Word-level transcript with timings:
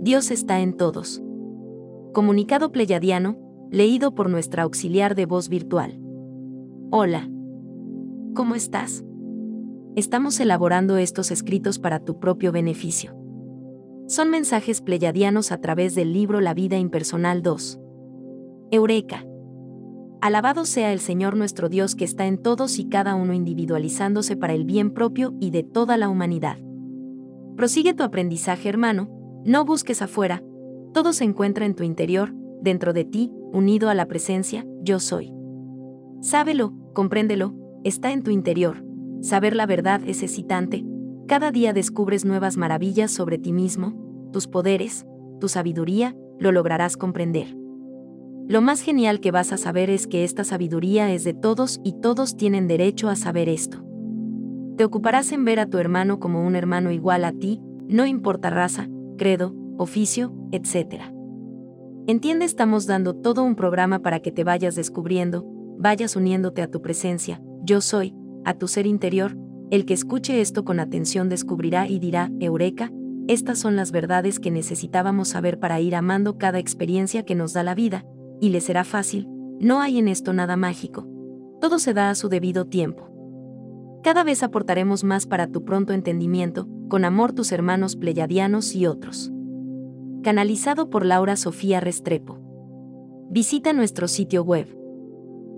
Dios 0.00 0.30
está 0.30 0.60
en 0.60 0.76
todos. 0.76 1.20
Comunicado 2.14 2.70
pleyadiano, 2.70 3.36
leído 3.72 4.14
por 4.14 4.30
nuestra 4.30 4.62
auxiliar 4.62 5.16
de 5.16 5.26
voz 5.26 5.48
virtual. 5.48 5.98
Hola. 6.92 7.28
¿Cómo 8.32 8.54
estás? 8.54 9.04
Estamos 9.96 10.38
elaborando 10.38 10.98
estos 10.98 11.32
escritos 11.32 11.80
para 11.80 11.98
tu 11.98 12.20
propio 12.20 12.52
beneficio. 12.52 13.16
Son 14.06 14.30
mensajes 14.30 14.82
pleyadianos 14.82 15.50
a 15.50 15.60
través 15.60 15.96
del 15.96 16.12
libro 16.12 16.40
La 16.40 16.54
vida 16.54 16.78
impersonal 16.78 17.42
2. 17.42 17.80
Eureka. 18.70 19.26
Alabado 20.20 20.64
sea 20.64 20.92
el 20.92 21.00
Señor 21.00 21.36
nuestro 21.36 21.68
Dios 21.68 21.96
que 21.96 22.04
está 22.04 22.28
en 22.28 22.38
todos 22.38 22.78
y 22.78 22.88
cada 22.88 23.16
uno 23.16 23.32
individualizándose 23.32 24.36
para 24.36 24.54
el 24.54 24.64
bien 24.64 24.92
propio 24.92 25.34
y 25.40 25.50
de 25.50 25.64
toda 25.64 25.96
la 25.96 26.08
humanidad. 26.08 26.58
Prosigue 27.56 27.94
tu 27.94 28.04
aprendizaje 28.04 28.68
hermano, 28.68 29.17
no 29.44 29.64
busques 29.64 30.02
afuera, 30.02 30.42
todo 30.92 31.12
se 31.12 31.24
encuentra 31.24 31.66
en 31.66 31.74
tu 31.74 31.84
interior, 31.84 32.34
dentro 32.60 32.92
de 32.92 33.04
ti, 33.04 33.32
unido 33.52 33.88
a 33.88 33.94
la 33.94 34.06
presencia, 34.06 34.66
yo 34.82 35.00
soy. 35.00 35.32
Sábelo, 36.20 36.72
compréndelo, 36.94 37.54
está 37.84 38.12
en 38.12 38.22
tu 38.22 38.30
interior. 38.30 38.84
Saber 39.20 39.54
la 39.54 39.66
verdad 39.66 40.00
es 40.06 40.22
excitante, 40.22 40.84
cada 41.26 41.50
día 41.50 41.72
descubres 41.72 42.24
nuevas 42.24 42.56
maravillas 42.56 43.10
sobre 43.10 43.38
ti 43.38 43.52
mismo, 43.52 44.30
tus 44.32 44.48
poderes, 44.48 45.06
tu 45.40 45.48
sabiduría, 45.48 46.16
lo 46.38 46.52
lograrás 46.52 46.96
comprender. 46.96 47.56
Lo 48.48 48.62
más 48.62 48.80
genial 48.80 49.20
que 49.20 49.30
vas 49.30 49.52
a 49.52 49.58
saber 49.58 49.90
es 49.90 50.06
que 50.06 50.24
esta 50.24 50.42
sabiduría 50.42 51.12
es 51.12 51.22
de 51.24 51.34
todos 51.34 51.80
y 51.84 52.00
todos 52.00 52.36
tienen 52.36 52.66
derecho 52.66 53.10
a 53.10 53.16
saber 53.16 53.48
esto. 53.48 53.84
Te 54.76 54.84
ocuparás 54.84 55.32
en 55.32 55.44
ver 55.44 55.60
a 55.60 55.66
tu 55.66 55.78
hermano 55.78 56.18
como 56.18 56.46
un 56.46 56.56
hermano 56.56 56.90
igual 56.90 57.24
a 57.24 57.32
ti, 57.32 57.60
no 57.88 58.06
importa 58.06 58.48
raza, 58.48 58.88
credo, 59.18 59.54
oficio, 59.76 60.32
etc. 60.52 61.02
Entiende, 62.06 62.46
estamos 62.46 62.86
dando 62.86 63.14
todo 63.14 63.44
un 63.44 63.54
programa 63.54 63.98
para 63.98 64.20
que 64.20 64.32
te 64.32 64.44
vayas 64.44 64.74
descubriendo, 64.74 65.44
vayas 65.78 66.16
uniéndote 66.16 66.62
a 66.62 66.70
tu 66.70 66.80
presencia, 66.80 67.42
yo 67.62 67.82
soy, 67.82 68.14
a 68.46 68.54
tu 68.54 68.66
ser 68.66 68.86
interior, 68.86 69.36
el 69.70 69.84
que 69.84 69.92
escuche 69.92 70.40
esto 70.40 70.64
con 70.64 70.80
atención 70.80 71.28
descubrirá 71.28 71.86
y 71.86 71.98
dirá, 71.98 72.30
Eureka, 72.40 72.90
estas 73.26 73.58
son 73.58 73.76
las 73.76 73.92
verdades 73.92 74.40
que 74.40 74.50
necesitábamos 74.50 75.28
saber 75.28 75.58
para 75.60 75.78
ir 75.82 75.94
amando 75.94 76.38
cada 76.38 76.58
experiencia 76.58 77.26
que 77.26 77.34
nos 77.34 77.52
da 77.52 77.62
la 77.62 77.74
vida, 77.74 78.06
y 78.40 78.48
le 78.48 78.62
será 78.62 78.84
fácil, 78.84 79.28
no 79.60 79.82
hay 79.82 79.98
en 79.98 80.08
esto 80.08 80.32
nada 80.32 80.56
mágico. 80.56 81.06
Todo 81.60 81.78
se 81.78 81.92
da 81.92 82.08
a 82.08 82.14
su 82.14 82.30
debido 82.30 82.64
tiempo. 82.64 83.10
Cada 84.02 84.24
vez 84.24 84.42
aportaremos 84.42 85.04
más 85.04 85.26
para 85.26 85.48
tu 85.48 85.64
pronto 85.64 85.92
entendimiento, 85.92 86.68
con 86.88 87.04
amor 87.04 87.32
tus 87.32 87.52
hermanos 87.52 87.96
pleyadianos 87.96 88.74
y 88.74 88.86
otros. 88.86 89.30
Canalizado 90.22 90.90
por 90.90 91.04
Laura 91.04 91.36
Sofía 91.36 91.80
Restrepo. 91.80 92.40
Visita 93.30 93.72
nuestro 93.72 94.08
sitio 94.08 94.42
web. 94.42 94.66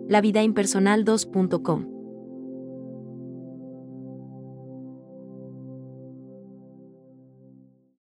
lavidaimpersonal2.com. 0.08 1.99